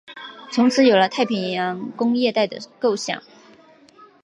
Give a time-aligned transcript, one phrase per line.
[0.51, 3.21] 从此有了太平洋工业带的构想。